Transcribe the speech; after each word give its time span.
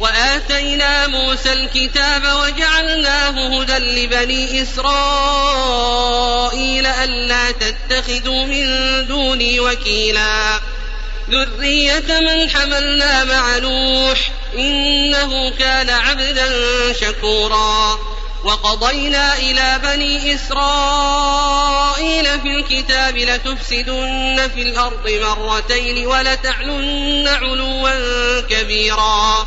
وآتينا 0.00 1.06
موسى 1.06 1.52
الكتاب 1.52 2.22
وجعلناه 2.22 3.60
هدى 3.60 3.78
لبني 3.78 4.62
إسرائيل 4.62 4.86
ألا 6.86 7.50
تتخذوا 7.50 8.44
من 8.46 8.66
دوني 9.06 9.60
وكيلا. 9.60 10.60
ذرية 11.30 12.20
من 12.20 12.50
حملنا 12.50 13.24
مع 13.24 13.58
نوح 13.58 14.18
إنه 14.54 15.50
كان 15.50 15.90
عبدا 15.90 16.48
شكورا. 16.92 17.98
وقضينا 18.44 19.36
إلى 19.36 19.80
بني 19.82 20.34
إسرائيل 20.34 22.24
في 22.40 22.48
الكتاب 22.48 23.16
لتفسدن 23.16 24.50
في 24.54 24.62
الأرض 24.62 25.10
مرتين 25.10 26.06
ولتعلن 26.06 27.28
علوا 27.28 28.40
كبيرا. 28.40 29.46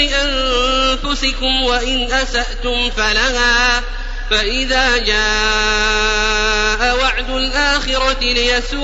لأنفسكم 0.00 1.62
وإن 1.62 2.12
أسأتم 2.12 2.90
فلها 2.90 3.82
فإذا 4.30 4.96
جاء 4.96 6.96
وعد 7.02 7.30
الآخرة 7.30 8.18
ليسوءوا 8.20 8.80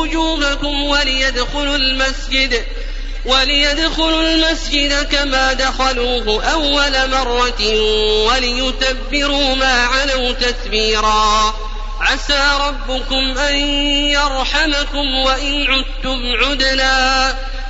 وجوهكم 0.00 0.84
وليدخلوا 0.84 1.76
المسجد 1.76 2.64
وليدخلوا 3.26 4.22
المسجد 4.22 5.02
كما 5.02 5.52
دخلوه 5.52 6.44
أول 6.44 7.10
مرة 7.10 7.80
وليتبروا 8.26 9.54
ما 9.54 9.84
علوا 9.84 10.32
تتبيرا 10.32 11.54
عسى 12.00 12.50
ربكم 12.60 13.38
أن 13.38 13.54
يرحمكم 14.10 15.14
وإن 15.26 15.66
عدتم 15.66 16.36
عدنا 16.44 17.34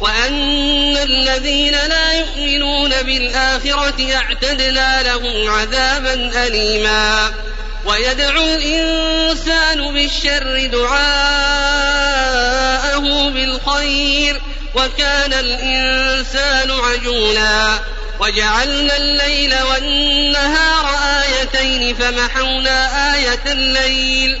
وأن 0.00 0.96
الذين 0.96 1.72
لا 1.72 2.12
يؤمنون 2.12 3.02
بالآخرة 3.02 4.14
أعتدنا 4.14 5.02
لهم 5.02 5.50
عذابا 5.50 6.46
أليما. 6.46 7.30
ويدعو 7.84 8.44
الإنسان 8.44 9.94
بالشر 9.94 10.66
دعاءه 10.66 11.38
بالخير 13.30 14.40
وكان 14.74 15.32
الإنسان 15.32 16.70
عجولا. 16.70 17.78
وجعلنا 18.20 18.96
الليل 18.96 19.54
والنهار 19.62 20.98
آيتين 21.22 21.96
فمحونا 21.96 23.14
آية 23.14 23.52
الليل. 23.52 24.40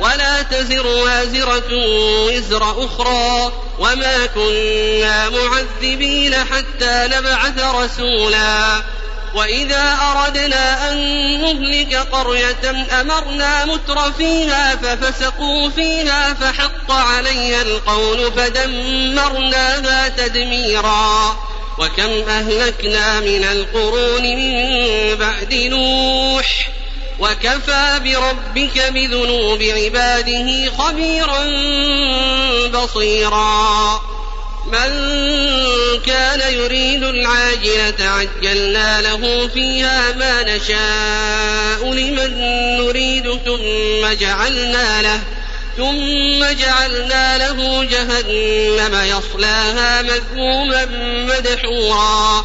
ولا 0.00 0.42
تزر 0.42 0.86
وازرة 0.86 1.70
وزر 2.26 2.86
أخرى 2.86 3.52
وما 3.78 4.26
كنا 4.26 5.28
معذبين 5.28 6.34
حتى 6.34 7.08
نبعث 7.16 7.58
رسولا. 7.58 8.82
وإذا 9.34 9.98
أردنا 10.02 10.92
أن 10.92 10.98
نهلك 11.42 11.94
قرية 11.94 12.86
أمرنا 13.00 13.64
متر 13.64 14.12
فيها 14.12 14.76
ففسقوا 14.76 15.68
فيها 15.68 16.34
فحق 16.34 16.90
عليها 16.90 17.62
القول 17.62 18.32
فدمرناها 18.32 20.08
تدميرا. 20.08 21.36
وكم 21.78 22.28
أهلكنا 22.28 23.20
من 23.20 23.44
القرون 23.44 24.22
من 24.22 25.14
بعد 25.14 25.54
نوح 25.54 26.23
وكفى 27.18 28.00
بربك 28.04 28.92
بذنوب 28.92 29.62
عباده 29.62 30.70
خبيرا 30.78 31.44
بصيرا. 32.68 34.00
من 34.66 34.90
كان 36.06 36.54
يريد 36.54 37.02
العاجلة 37.02 37.94
عجلنا 38.00 39.00
له 39.00 39.48
فيها 39.48 40.12
ما 40.12 40.42
نشاء 40.42 41.92
لمن 41.92 42.38
نريد 42.78 43.24
ثم 43.44 44.14
جعلنا 44.20 45.02
له 45.02 45.20
ثم 45.76 46.44
جعلنا 46.44 47.38
له 47.38 47.84
جهنم 47.84 48.94
يصلاها 48.94 50.02
مذموما 50.02 50.84
مدحورا. 51.28 52.44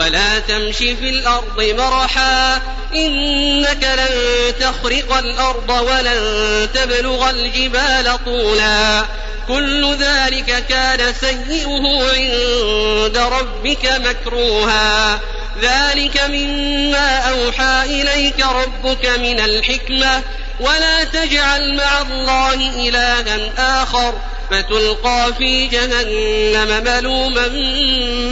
ولا 0.00 0.38
تمش 0.38 0.76
في 0.76 1.10
الأرض 1.10 1.62
مرحا 1.62 2.60
إنك 2.94 3.84
لن 3.84 4.54
تخرق 4.60 5.16
الأرض 5.16 5.70
ولن 5.70 6.68
تبلغ 6.74 7.30
الجبال 7.30 8.24
طولا 8.24 9.04
كل 9.48 9.94
ذلك 9.94 10.64
كان 10.68 11.14
سيئه 11.20 11.82
عند 12.12 13.16
ربك 13.16 13.84
مكروها 13.84 15.20
ذلك 15.62 16.20
مما 16.28 17.18
أوحى 17.18 17.82
إليك 17.84 18.40
ربك 18.40 19.06
من 19.06 19.40
الحكمة 19.40 20.22
ولا 20.60 21.04
تجعل 21.04 21.76
مع 21.76 22.02
الله 22.02 22.54
إلها 22.88 23.82
آخر 23.82 24.14
فتلقى 24.50 25.32
في 25.38 25.66
جهنم 25.66 26.84
ملوما 26.84 27.48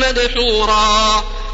مدحورا 0.07 1.25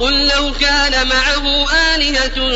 قل 0.00 0.28
لو 0.28 0.52
كان 0.60 1.06
معه 1.06 1.66
آلهة 1.94 2.52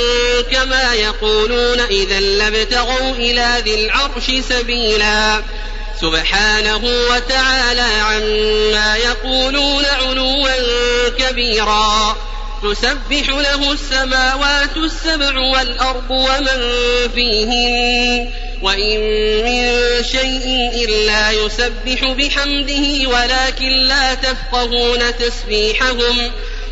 كما 0.52 0.94
يقولون 0.94 1.80
إذا 1.80 2.20
لابتغوا 2.20 3.10
إلى 3.10 3.62
ذي 3.64 3.84
العرش 3.84 4.30
سبيلا. 4.48 5.42
سبحانه 6.00 6.80
وتعالى 7.10 7.80
عما 7.80 8.96
يقولون 8.96 9.84
علوا 9.84 10.50
كبيرا. 11.18 12.16
تسبح 12.62 13.28
له 13.28 13.72
السماوات 13.72 14.76
السبع 14.76 15.38
والأرض 15.38 16.10
ومن 16.10 16.72
فيهن. 17.14 18.30
وإن 18.62 19.00
من 19.44 20.04
شيء 20.04 20.70
إلا 20.84 21.30
يسبح 21.30 22.04
بحمده 22.04 23.08
ولكن 23.08 23.70
لا 23.88 24.14
تفقهون 24.14 25.16
تسبيحهم. 25.18 26.32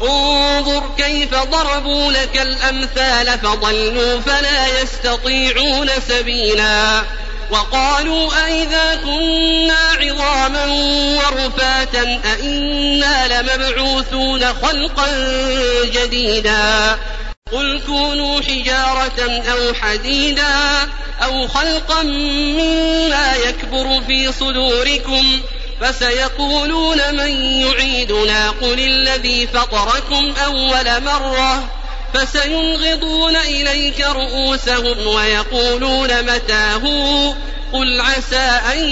انظر 0.00 0.82
كيف 0.98 1.34
ضربوا 1.34 2.12
لك 2.12 2.40
الأمثال 2.42 3.38
فضلوا 3.38 4.20
فلا 4.20 4.82
يستطيعون 4.82 5.90
سبيلا 6.08 7.02
وقالوا 7.50 8.30
أئذا 8.46 8.94
كنا 9.04 9.78
عظاما 10.00 10.66
ورفاتا 11.16 12.20
أئنا 12.32 13.42
لمبعوثون 13.42 14.54
خلقا 14.54 15.08
جديدا 15.84 16.98
قل 17.52 17.82
كونوا 17.86 18.40
حجارة 18.40 19.42
أو 19.52 19.74
حديدا 19.74 20.88
أو 21.24 21.48
خلقا 21.48 22.02
مما 22.02 23.34
يكبر 23.36 24.00
في 24.06 24.32
صدوركم 24.32 25.40
فسيقولون 25.80 27.14
من 27.14 27.60
يعيدنا 27.60 28.50
قل 28.50 28.80
الذي 28.80 29.46
فطركم 29.46 30.34
أول 30.44 31.02
مرة 31.04 31.64
فسينغضون 32.14 33.36
إليك 33.36 34.00
رؤوسهم 34.00 35.06
ويقولون 35.06 36.22
متاه 36.22 36.82
قل 37.72 38.00
عسى 38.00 38.60
أن 38.72 38.88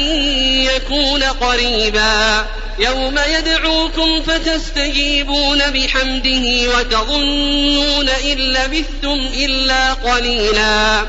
يكون 0.64 1.22
قريبا 1.22 2.46
يوم 2.78 3.18
يدعوكم 3.28 4.22
فتستجيبون 4.22 5.58
بحمده 5.58 6.76
وتظنون 6.76 8.08
إن 8.08 8.38
لبثتم 8.38 9.28
إلا 9.34 9.92
قليلا 9.92 11.06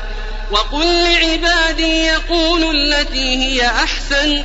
وقل 0.50 0.86
لعبادي 0.86 2.04
يقولوا 2.04 2.72
التي 2.72 3.36
هي 3.36 3.66
أحسن 3.66 4.44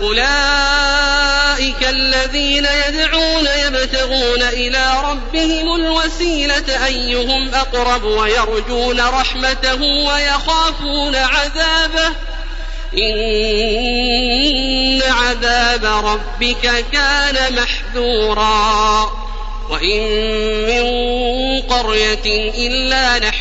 أولئك 0.00 1.88
الذين 1.88 2.66
يدعون 2.88 3.48
يبتغون 3.66 4.42
إلى 4.42 4.92
ربهم 5.04 5.74
الوسيلة 5.74 6.86
أيهم 6.86 7.54
أقرب 7.54 8.04
ويرجون 8.04 9.00
رحمته 9.00 9.82
ويخافون 9.82 11.16
عذابه 11.16 12.12
إن 12.98 15.02
عذاب 15.02 15.84
ربك 15.84 16.84
كان 16.92 17.54
محذورا 17.54 19.10
وإن 19.70 20.02
من 20.66 20.84
قرية 21.62 22.50
إلا 22.66 23.18
نحن 23.18 23.33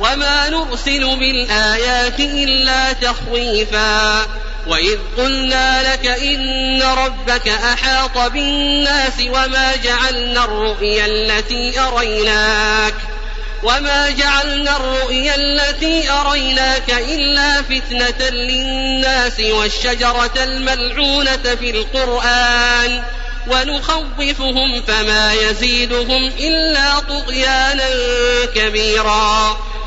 وما 0.00 0.48
نرسل 0.48 1.16
بالآيات 1.16 2.20
إلا 2.20 2.92
تخويفا 2.92 4.26
وإذ 4.66 4.98
قلنا 5.18 5.92
لك 5.92 6.06
إن 6.06 6.82
ربك 6.82 7.48
أحاط 7.48 8.18
بالناس 8.32 9.20
وما 9.20 9.76
جعلنا 9.84 10.44
الرؤيا 10.44 11.06
التي 11.06 11.80
أريناك 11.80 12.94
وما 13.62 14.10
جعلنا 14.10 14.76
الرؤيا 14.76 15.34
التي 15.34 16.10
أريناك 16.10 16.90
إلا 16.90 17.62
فتنة 17.62 18.28
للناس 18.28 19.40
والشجرة 19.40 20.32
الملعونة 20.36 21.56
في 21.60 21.70
القرآن 21.70 23.02
ونخوفهم 23.46 24.82
فما 24.82 25.32
يزيدهم 25.32 26.32
إلا 26.38 27.00
طغيانا 27.00 27.88
كبيرا 28.54 29.56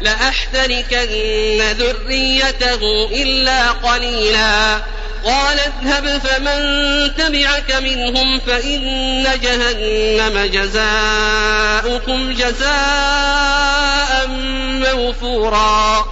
لأحتركن 0.00 1.60
ذريته 1.60 3.08
إلا 3.12 3.70
قليلا. 3.70 4.82
قال 5.24 5.58
اذهب 5.58 6.18
فمن 6.18 6.60
تبعك 7.14 7.72
منهم 7.72 8.40
فإن 8.40 9.26
جهنم 9.42 10.50
جزاؤكم 10.52 12.32
جزاء 12.32 14.26
موفورا. 14.80 16.06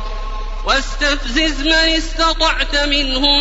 واستفزز 0.69 1.61
من 1.61 1.73
استطعت 1.73 2.77
منهم 2.77 3.39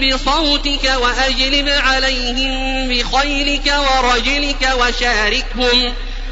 بصوتك 0.00 0.92
وأجلب 1.02 1.68
عليهم 1.68 2.88
بخيلك 2.88 3.74
ورجلك 3.78 4.70
وشاركهم 4.80 5.94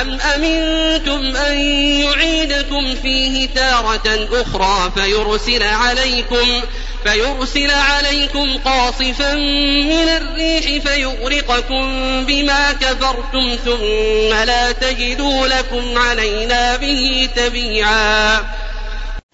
أم 0.00 0.20
أمنتم 0.20 1.36
أن 1.36 1.60
يعيدكم 2.00 2.94
فيه 2.94 3.48
تارة 3.54 4.28
أخرى 4.32 4.92
فيرسل 4.94 5.62
عليكم 5.62 6.62
فيرسل 7.04 7.70
عليكم 7.70 8.58
قاصفا 8.64 9.34
من 9.84 10.08
الريح 10.08 10.82
فيغرقكم 10.82 11.86
بما 12.26 12.72
كفرتم 12.72 13.56
ثم 13.64 14.44
لا 14.46 14.72
تجدوا 14.72 15.46
لكم 15.46 15.98
علينا 15.98 16.76
به 16.76 17.28
تبيعا 17.36 18.44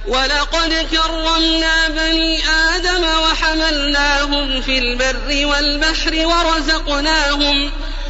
ولقد 0.09 0.87
كرمنا 0.91 1.88
بني 1.88 2.38
آدم 2.75 3.05
وحملناهم 3.05 4.62
في 4.62 4.79
البر 4.79 5.47
والبحر 5.47 6.27
ورزقناهم 6.27 7.71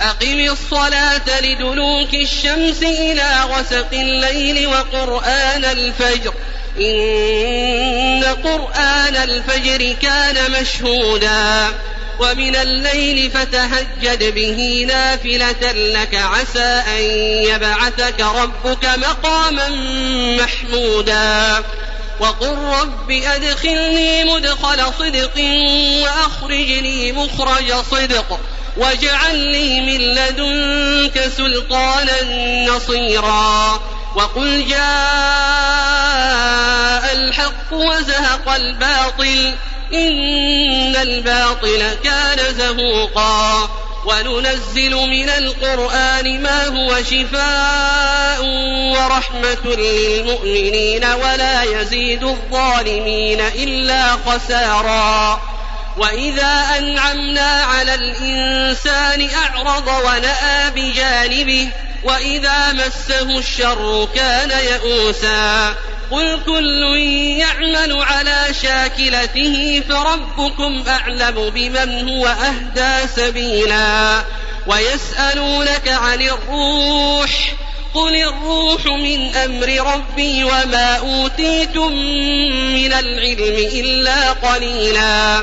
أقم 0.00 0.40
الصلاة 0.40 1.40
لدلوك 1.40 2.14
الشمس 2.14 2.82
إلى 2.82 3.40
غسق 3.42 3.88
الليل 3.92 4.66
وقرآن 4.66 5.64
الفجر. 5.64 6.34
إن 6.80 8.24
قرآن 8.44 9.16
الفجر 9.16 9.96
كان 10.02 10.60
مشهودا. 10.60 11.68
ومن 12.20 12.56
الليل 12.56 13.30
فتهجد 13.30 14.34
به 14.34 14.84
نافلة 14.88 15.72
لك 15.72 16.14
عسى 16.14 16.82
أن 16.98 17.02
يبعثك 17.54 18.20
ربك 18.20 18.84
مقاما 18.84 19.68
محمودا. 20.40 21.64
وقل 22.20 22.56
رب 22.56 23.10
أدخلني 23.10 24.24
مدخل 24.24 24.92
صدق 24.98 25.40
وأخرجني 26.02 27.12
مخرج 27.12 27.74
صدق. 27.90 28.40
واجعل 28.76 29.36
لي 29.36 29.80
من 29.80 30.00
لدنك 30.00 31.30
سلطانا 31.36 32.22
نصيرا 32.66 33.80
وقل 34.16 34.66
جاء 34.68 34.80
الحق 37.12 37.72
وزهق 37.72 38.54
الباطل 38.54 39.54
إن 39.94 40.96
الباطل 40.96 41.94
كان 42.04 42.54
زهوقا 42.54 43.70
وننزل 44.06 44.94
من 44.94 45.28
القرآن 45.28 46.42
ما 46.42 46.66
هو 46.66 47.02
شفاء 47.02 48.44
ورحمة 48.92 49.74
للمؤمنين 49.74 51.04
ولا 51.04 51.62
يزيد 51.62 52.24
الظالمين 52.24 53.40
إلا 53.40 54.16
خسارا 54.26 55.40
وإذا 55.96 56.78
أنعمنا 56.78 57.50
على 57.50 57.94
الإنسان 57.94 59.28
أعرض 59.30 59.88
ونأى 59.88 60.70
بجانبه 60.70 61.68
وإذا 62.04 62.72
مسه 62.72 63.38
الشر 63.38 64.08
كان 64.14 64.50
يئوسا 64.50 65.74
قل 66.10 66.40
كل 66.46 66.96
يعمل 67.38 68.02
على 68.02 68.46
شاكلته 68.62 69.82
فربكم 69.88 70.84
أعلم 70.88 71.50
بمن 71.50 72.08
هو 72.08 72.26
أهدى 72.26 73.08
سبيلا 73.16 74.22
ويسألونك 74.66 75.88
عن 75.88 76.22
الروح 76.22 77.52
قل 77.94 78.16
الروح 78.16 78.86
من 78.86 79.34
أمر 79.34 79.94
ربي 79.94 80.44
وما 80.44 80.96
أوتيتم 80.96 81.92
من 82.74 82.92
العلم 82.92 83.68
إلا 83.72 84.32
قليلا 84.32 85.42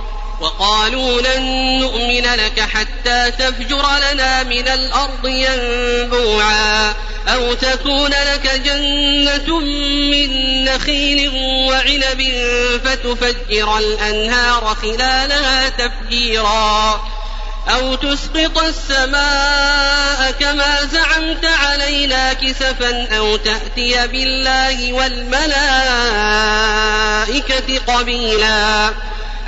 وقالوا 0.41 1.21
لن 1.21 1.43
نؤمن 1.79 2.25
لك 2.25 2.59
حتى 2.59 3.31
تفجر 3.31 3.85
لنا 4.11 4.43
من 4.43 4.67
الأرض 4.67 5.25
ينبوعا 5.25 6.93
أو 7.27 7.53
تكون 7.53 8.09
لك 8.09 8.61
جنة 8.65 9.59
من 10.11 10.63
نخيل 10.65 11.29
وعنب 11.69 12.23
فتفجر 12.85 13.77
الأنهار 13.77 14.75
خلالها 14.81 15.69
تفجيرا 15.69 17.01
أو 17.69 17.95
تسقط 17.95 18.57
السماء 18.57 20.31
كما 20.39 20.85
زعمت 20.85 21.45
علينا 21.45 22.33
كسفا 22.33 23.17
أو 23.17 23.37
تأتي 23.37 24.07
بالله 24.07 24.93
والملائكة 24.93 25.51
قبيلا 27.87 28.93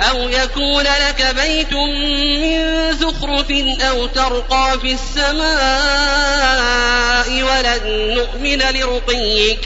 أو 0.00 0.28
يكون 0.28 0.82
لك 0.82 1.34
بيت 1.34 1.72
من 1.72 2.92
زخرف 2.98 3.50
أو 3.80 4.06
ترقى 4.06 4.78
في 4.80 4.92
السماء 4.92 5.44
ولن 7.42 8.14
نؤمن 8.14 8.58
لرقيك 8.58 9.58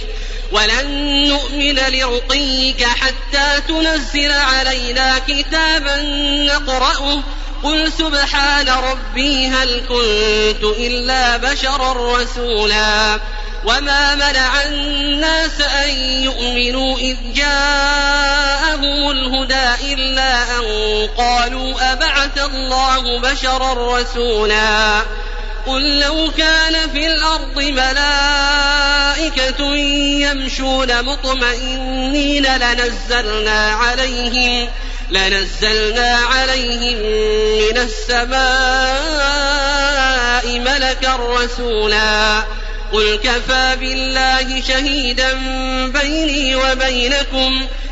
ولن 0.53 0.89
نؤمن 1.29 1.75
لرقيك 1.75 2.85
حتى 2.85 3.61
تنزل 3.69 4.33
علينا 4.33 5.19
كتابا 5.19 6.03
نقرأه. 6.47 7.23
قل 7.63 7.93
سبحان 7.99 8.69
ربي 8.69 9.49
هل 9.49 9.81
كنت 9.89 10.65
إلا 10.79 11.37
بشرا 11.37 12.17
رسولا. 12.17 13.21
وما 13.65 14.15
منع 14.15 14.63
الناس 14.63 15.61
أن 15.61 15.91
يؤمنوا 16.23 16.99
إذ 16.99 17.17
جاءهم 18.79 19.11
الهدى 19.11 19.95
إلا 19.95 20.59
أن 20.59 20.65
قالوا 21.19 21.93
أبعث 21.93 22.45
الله 22.45 23.21
بشرا 23.21 23.99
رسولا 23.99 25.03
قل 25.67 25.99
لو 26.01 26.31
كان 26.37 26.91
في 26.91 27.07
الأرض 27.07 27.59
ملائكة 27.59 28.95
يمشون 30.25 31.05
مطمئنين 31.05 32.47
لنزلنا 32.57 33.71
عليهم 33.71 34.69
لنزلنا 35.11 36.17
عليهم 36.17 36.99
من 37.59 37.79
السماء 37.79 38.39
ملكا 40.59 41.17
رسولا 41.17 42.45
قل 42.93 43.19
كفى 43.25 43.77
بالله 43.81 44.63
شهيدا 44.69 45.33
بيني 45.87 46.57
وبينكم 46.57 47.67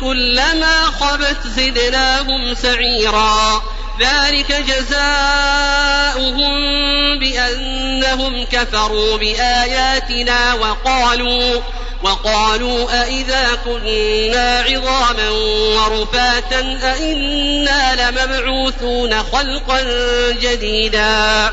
كلما 0.00 0.84
خبت 1.00 1.46
زدناهم 1.56 2.54
سعيرا. 2.54 3.62
ذلك 4.00 4.52
جزاؤهم 4.52 6.50
بأنهم 7.18 8.46
كفروا 8.52 9.16
بآياتنا 9.16 10.54
وقالوا 10.54 11.60
وقالوا 12.02 13.02
أئذا 13.02 13.48
كنا 13.64 14.64
عظاما 14.68 15.28
ورفاتا 15.76 16.78
أئنا 16.82 18.10
لمبعوثون 18.10 19.22
خلقا 19.22 19.82
جديدا. 20.32 21.52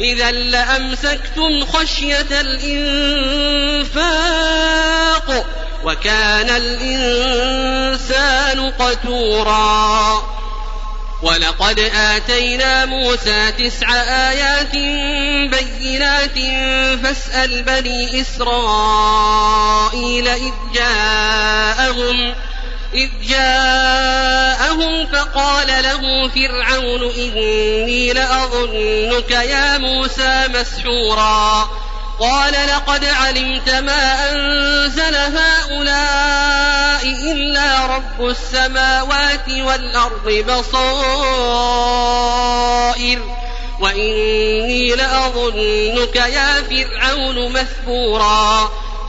إذا 0.00 0.30
لأمسكتم 0.30 1.66
خشية 1.72 2.40
الإنفاق 2.40 3.96
وكان 5.84 6.50
الإنسان 6.50 8.22
قتورا. 8.70 10.22
ولقد 11.22 11.78
آتينا 11.94 12.84
موسى 12.84 13.52
تسع 13.52 13.94
آيات 14.30 14.72
بينات 15.50 16.38
فاسأل 17.04 17.62
بني 17.62 18.20
إسرائيل 18.20 19.48
إذ 20.28 20.52
جاءهم 20.74 22.34
إذ 22.94 23.08
جاءهم 23.28 25.06
فقال 25.06 25.66
له 25.66 26.28
فرعون 26.28 27.12
إني 27.14 28.12
لأظنك 28.12 29.30
يا 29.30 29.78
موسى 29.78 30.48
مسحورا. 30.48 31.68
قال 32.20 32.52
لقد 32.52 33.04
علمت 33.04 33.70
ما 33.70 34.32
أنزل 34.32 35.16
هؤلاء 35.16 37.06
إلا 37.06 37.86
رب 37.86 38.26
السماوات 38.28 39.48
والأرض 39.48 40.28
بصائر 40.28 40.82
وإني 43.80 44.94
لأظنك 44.94 46.16
يا 46.16 46.62
فرعون 46.62 47.52
مثبورا. 47.52 48.70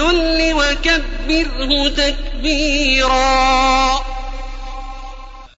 الذل 0.00 0.54
وكبره 0.54 1.88
تكبيرا 1.88 3.18